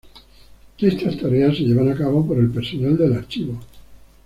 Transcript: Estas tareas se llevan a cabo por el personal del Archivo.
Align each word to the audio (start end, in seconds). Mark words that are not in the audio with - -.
Estas 0.79 1.19
tareas 1.19 1.55
se 1.57 1.61
llevan 1.61 1.91
a 1.91 1.95
cabo 1.95 2.25
por 2.25 2.39
el 2.39 2.49
personal 2.49 2.97
del 2.97 3.13
Archivo. 3.13 3.59